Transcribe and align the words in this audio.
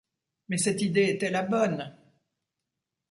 Mais 0.49 0.57
cette 0.57 0.81
idée 0.81 1.09
était 1.11 1.29
la 1.29 1.43
bonne! 1.43 1.95